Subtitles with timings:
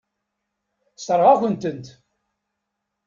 [0.95, 1.87] Sseṛɣeɣ-akent-tent.